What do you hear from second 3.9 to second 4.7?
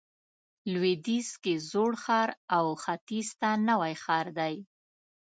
ښار دی.